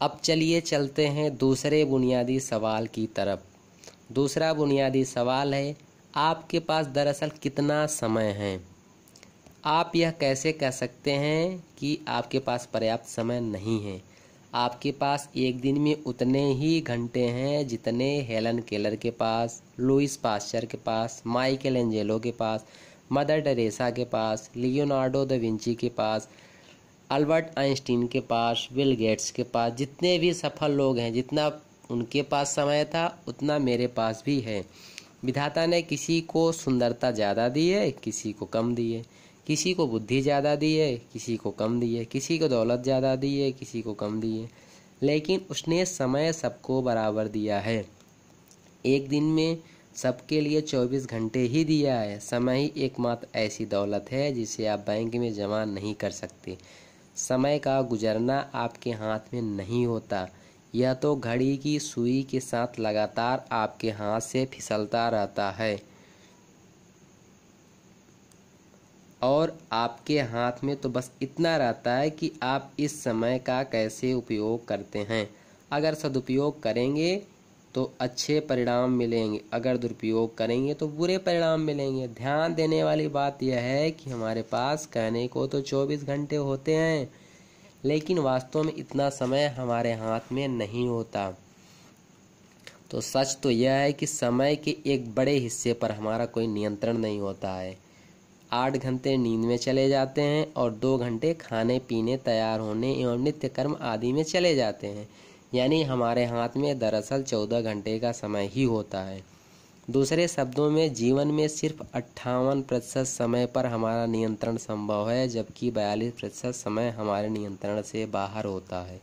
[0.00, 3.40] अब चलिए चलते हैं दूसरे बुनियादी सवाल की तरफ़।
[4.12, 5.76] दूसरा बुनियादी सवाल है,
[6.16, 8.60] आपके पास दरअसल कितना समय है?
[9.64, 14.02] आप यह कैसे कह सकते हैं कि आपके पास पर्याप्त समय नहीं है?
[14.54, 20.16] आपके पास एक दिन में उतने ही घंटे हैं जितने हेलन केलर के पास, लुइस
[20.16, 22.66] पास्चर के पास, माइकल एंजेलो के पास,
[23.12, 26.28] मदर टेरेसा के पास, लियोनार्डो द विंची के पास
[27.10, 31.60] अल्बर्ट आइंस्टीन के पास विल गेट्स के पास, जितने भी सफल लोग हैं, जितना
[31.90, 34.64] उनके पास समय था, उतना मेरे पास भी है।
[35.24, 39.04] विधाता ने किसी को सुंदरता ज़्यादा दी है, किसी को कम दी है।
[39.46, 43.16] किसी को बुद्धि ज़्यादा दी है, किसी को कम दी है। किसी को दौलत ज़्यादा
[43.16, 44.50] दी है, किसी को कम दी है।
[45.02, 47.84] लेकिन उसने समय सबको बराबर दिया है।
[48.86, 49.58] एक दिन में
[49.94, 54.78] सबके लिए 24 घंटे ही दिया है। समय ही एकमात्र ऐसी दौलत है जिसे आप
[54.78, 56.56] बैंक में जमा नहीं कर सकते।
[57.16, 60.28] समय का गुजरना आपके हाथ में नहीं होता।
[60.74, 65.82] यह तो घड़ी की सुई के साथ लगातार आपके हाथ से फिसलता रहता है।
[69.22, 74.12] और आपके हाथ में तो बस इतना रहता है कि आप इस समय का कैसे
[74.12, 75.28] उपयोग करते हैं।
[75.72, 77.16] अगर सदुपयोग करेंगे
[77.76, 83.42] तो अच्छे परिणाम मिलेंगे। अगर दुरुपयोग करेंगे तो बुरे परिणाम मिलेंगे। ध्यान देने वाली बात
[83.42, 87.08] यह है कि हमारे पास कहने को तो 24 घंटे होते हैं,
[87.84, 91.30] लेकिन वास्तव में इतना समय हमारे हाथ में नहीं होता।
[92.90, 96.98] तो सच तो यह है कि समय के एक बड़े हिस्से पर हमारा कोई नियंत्रण
[96.98, 97.76] नहीं होता है।
[98.52, 103.18] आठ घंटे नींद में चले जाते हैं और दो घंटे खाने पीने तैयार होने एवं
[103.18, 105.08] नित्य कर्म आदि में चले जाते हैं।
[105.54, 109.24] यानी हमारे हाथ में दरअसल चौदह घंटे का समय ही होता है।
[109.90, 115.70] दूसरे शब्दों में, जीवन में सिर्फ़ अट्ठावन प्रतिशत समय पर हमारा नियंत्रण संभव है, जबकि
[115.70, 119.00] बयालीस प्रतिशत समय हमारे नियंत्रण से बाहर होता है।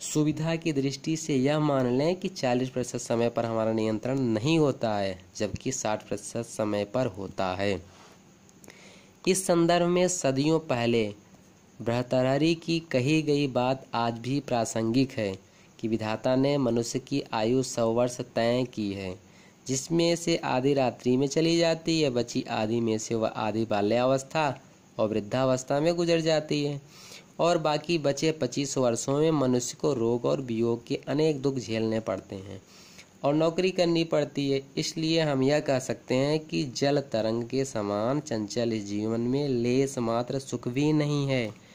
[0.00, 4.58] सुविधा की दृष्टि से यह मान लें कि 40 प्रतिशत समय पर हमारा नियंत्रण नहीं
[4.58, 7.82] होता है, जबकि 60 प्रतिशत समय पर होता है।
[9.28, 11.14] इस संदर्भ में सदियों पहले
[11.82, 15.38] बृहतरहरी की कही गई बात आज भी प्रासंगिक है
[15.80, 19.14] कि विधाता ने मनुष्य की आयु सौ वर्ष तय की है,
[19.66, 24.60] जिसमें से आधी रात्रि में चली जाती है, बची आधी में से वह आधी बाल्यावस्था
[24.98, 26.80] और वृद्धावस्था में गुजर जाती है।
[27.40, 32.00] और बाकी बचे पच्चीस वर्षों में मनुष्य को रोग और वियोग के अनेक दुख झेलने
[32.00, 32.60] पड़ते हैं
[33.24, 37.64] और नौकरी करनी पड़ती है। इसलिए हम यह कह सकते हैं कि जल तरंग के
[37.64, 41.67] समान चंचल जीवन में लेस मात्र सुख भी नहीं है।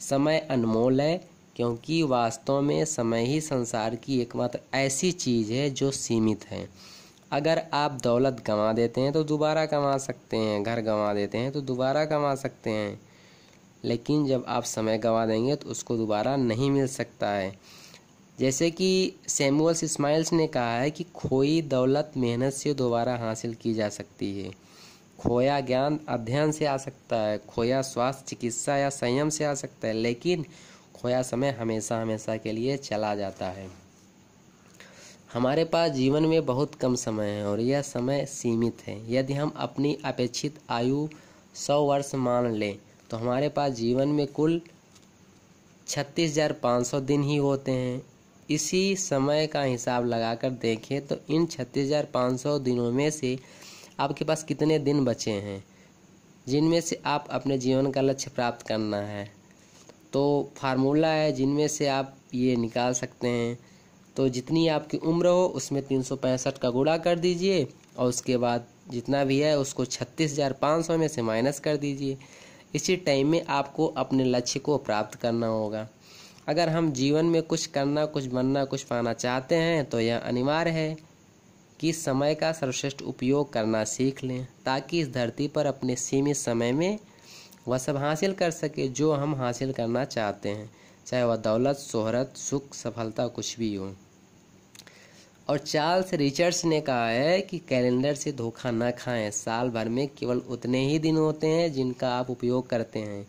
[0.00, 1.16] समय अनमोल है,
[1.56, 6.68] क्योंकि वास्तव में समय ही संसार की एकमात्र ऐसी चीज़ है जो सीमित है।
[7.32, 11.52] अगर आप दौलत गंवा देते हैं तो दोबारा कमा सकते हैं। घर गंवा देते हैं
[11.52, 13.00] तो दोबारा कमा सकते हैं।
[13.84, 17.58] लेकिन जब आप समय गंवा देंगे तो उसको दोबारा नहीं मिल सकता है।
[18.38, 23.74] जैसे कि सैमुअल्स इस्माइल्स ने कहा है कि खोई दौलत मेहनत से दोबारा हासिल की
[23.74, 24.50] जा सकती है।
[25.20, 29.88] खोया ज्ञान अध्ययन से आ सकता है, खोया स्वास्थ्य, चिकित्सा या संयम से आ सकता
[29.88, 30.44] है, लेकिन
[30.94, 33.68] खोया समय हमेशा हमेशा के लिए चला जाता है।
[35.32, 39.52] हमारे पास जीवन में बहुत कम समय है और यह समय सीमित है। यदि हम
[39.58, 41.08] अपनी अपेक्षित आयु
[41.56, 42.78] सौ वर्ष मान लें
[43.10, 44.60] तो हमारे पास जीवन में कुल
[45.86, 48.02] छत्तीस हज़ार पाँच सौ दिन ही होते हैं।
[48.50, 53.38] इसी समय का हिसाब लगाकर देखें तो इन छत्तीस हज़ार पाँच सौ दिनों में से
[54.00, 55.62] आपके पास कितने दिन बचे हैं?
[56.48, 59.30] जिनमें से आप अपने जीवन का लक्ष्य प्राप्त करना है।
[60.12, 63.58] तो फार्मूला है, जिनमें से आप ये निकाल सकते हैं।
[64.16, 67.66] तो जितनी आपकी उम्र हो, उसमें तीन सौ पैंसठ का गुणा कर दीजिए
[67.98, 71.76] और उसके बाद जितना भी है, उसको छत्तीस हज़ार पाँच सौ में से माइनस कर
[71.76, 72.16] दीजिए।
[72.74, 75.88] इसी टाइम में आपको अपने लक्ष्य को प्राप्त करना होगा।
[76.48, 80.70] अगर हम जीवन में कुछ करना, कुछ बनना, कुछ पाना चाहते हैं तो यह अनिवार्य
[80.70, 80.96] है।
[81.80, 86.72] कि समय का सर्वश्रेष्ठ उपयोग करना सीख लें, ताकि इस धरती पर अपने सीमित समय
[86.72, 86.98] में
[87.68, 90.70] वह सब हासिल कर सके जो हम हासिल करना चाहते हैं,
[91.06, 93.96] चाहे वह दौलत, शोहरत, सुख, सफलता, कुछ भी हो।
[95.48, 100.08] और चार्ल्स रिचर्ड्स ने कहा है कि कैलेंडर से धोखा न खाएँ। साल भर में
[100.08, 103.26] केवल उतने ही दिन होते हैं जिनका आप उपयोग करते हैं।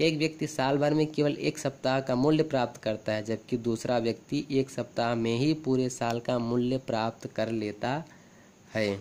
[0.00, 3.98] एक व्यक्ति साल भर में केवल एक सप्ताह का मूल्य प्राप्त करता है, जबकि दूसरा
[3.98, 8.04] व्यक्ति एक सप्ताह में ही पूरे साल का मूल्य प्राप्त कर लेता
[8.74, 9.00] है।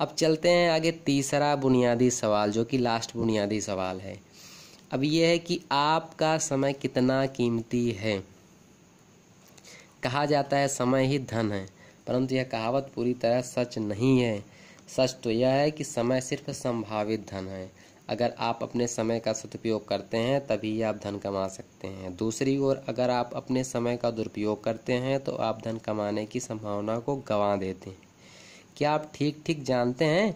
[0.00, 4.20] अब चलते हैं आगे तीसरा बुनियादी सवाल, जो कि लास्ट बुनियादी सवाल है।
[4.90, 8.24] अब यह है कि आपका समय कितना कीमती है?
[10.02, 11.68] कहा जाता है, समय ही धन है,
[12.06, 14.44] परंतु यह कहावत पूरी तरह सच नहीं है।
[14.96, 19.32] सच तो यह है कि समय सिर्फ़ संभावित धन है। अगर आप अपने समय का
[19.32, 23.96] सदुपयोग करते हैं, तभी आप धन कमा सकते हैं। दूसरी ओर, अगर आप अपने समय
[23.96, 27.98] का दुरुपयोग करते हैं तो आप धन कमाने की संभावना को गंवा देते हैं।
[28.76, 30.32] क्या आप ठीक ठीक जानते हैं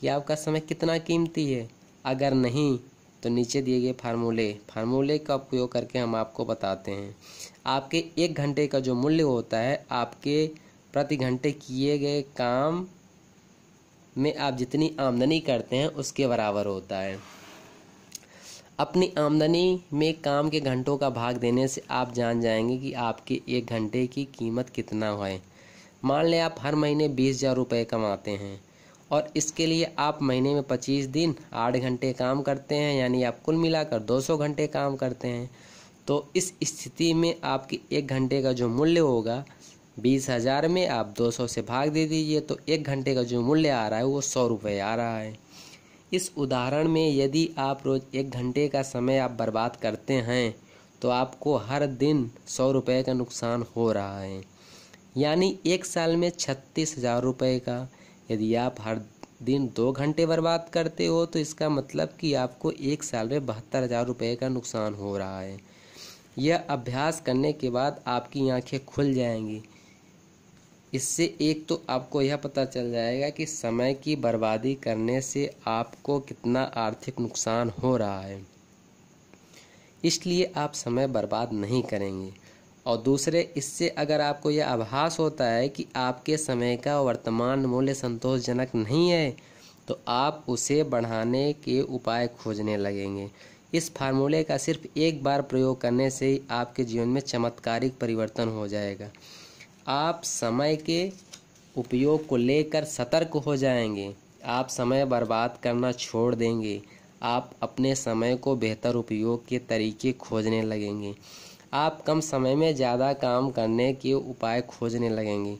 [0.00, 1.68] कि आपका समय कितना कीमती है?
[2.04, 2.78] अगर नहीं
[3.22, 7.14] तो नीचे दिए गए फार्मूले। फार्मूले का उपयोग करके हम आपको बताते हैं।
[7.66, 10.46] आपके एक घंटे का जो मूल्य होता है, आपके
[10.92, 12.86] प्रति घंटे किए गए काम
[14.16, 17.18] में आप जितनी आमदनी करते हैं, उसके बराबर होता है।
[18.78, 23.40] अपनी आमदनी में काम के घंटों का भाग देने से आप जान जाएँगे कि आपके
[23.48, 25.40] एक घंटे की कीमत कितना है।
[26.04, 28.58] मान लें आप हर महीने बीस हज़ार रुपये कमाते हैं
[29.10, 33.40] और इसके लिए आप महीने में पच्चीस दिन आठ घंटे काम करते हैं, यानी आप
[33.42, 35.50] कुल मिलाकर दो सौ घंटे काम करते हैं
[36.06, 39.44] तो इस स्थिति में आपके एक घंटे का जो मूल्य होगा
[39.96, 43.40] बीस हज़ार में आप दो सौ से भाग दे दीजिए तो एक घंटे का जो
[43.42, 45.32] मूल्य आ रहा है वो सौ रुपये आ रहा है।
[46.12, 50.54] इस उदाहरण में यदि आप रोज़ एक घंटे का समय आप बर्बाद करते हैं
[51.02, 54.40] तो आपको हर दिन सौ रुपये का नुकसान हो रहा है।
[55.16, 57.76] यानी एक साल में छत्तीस हज़ार रुपये का।
[58.30, 59.00] यदि आप हर
[59.42, 63.82] दिन दो घंटे बर्बाद करते हो तो इसका मतलब कि आपको एक साल में बहत्तर
[63.82, 65.56] हज़ार रुपये का नुकसान हो रहा है।
[66.38, 69.62] यह अभ्यास करने के बाद आपकी आँखें खुल जाएँगी।
[70.94, 76.18] इससे एक तो आपको यह पता चल जाएगा कि समय की बर्बादी करने से आपको
[76.20, 78.40] कितना आर्थिक नुकसान हो रहा है।
[80.04, 82.32] इसलिए आप समय बर्बाद नहीं करेंगे।
[82.86, 87.94] और दूसरे, इससे अगर आपको यह आभास होता है कि आपके समय का वर्तमान मूल्य
[87.94, 89.36] संतोषजनक नहीं है
[89.88, 93.30] तो आप उसे बढ़ाने के उपाय खोजने लगेंगे।
[93.74, 98.48] इस फार्मूले का सिर्फ़ एक बार प्रयोग करने से ही आपके जीवन में चमत्कारिक परिवर्तन
[98.48, 99.10] हो जाएगा।
[99.86, 101.12] आप समय के
[101.76, 104.14] उपयोग को लेकर सतर्क हो जाएँगे।
[104.44, 106.80] आप समय बर्बाद करना छोड़ देंगे।
[107.22, 111.14] आप अपने समय को बेहतर उपयोग के तरीके खोजने लगेंगे।
[111.72, 115.56] आप कम समय में ज़्यादा काम करने के उपाय खोजने लगेंगे।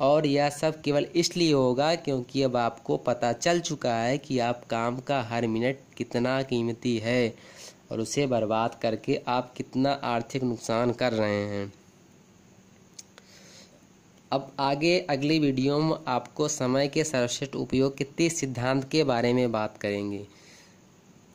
[0.00, 4.64] और यह सब केवल इसलिए होगा क्योंकि अब आपको पता चल चुका है कि आप
[4.70, 7.34] काम का हर मिनट कितना कीमती है
[7.92, 11.72] और उसे बर्बाद करके आप कितना आर्थिक नुकसान कर रहे हैं।
[14.32, 19.32] अब आगे अगली वीडियो में आपको समय के सर्वश्रेष्ठ उपयोग के तीस सिद्धांत के बारे
[19.32, 20.24] में बात करेंगे।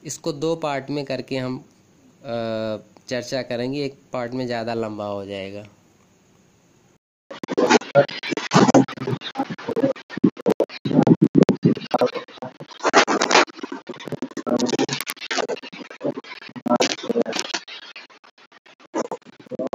[0.03, 1.63] इसको दो पार्ट में करके हम
[2.23, 5.67] चर्चा करेंगे। एक पार्ट में ज़्यादा लंबा हो जाएगा।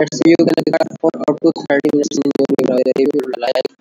[0.03, 3.05] Let's can record for up to 30 minutes in your library
[3.43, 3.72] life